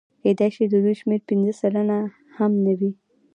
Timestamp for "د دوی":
0.67-0.95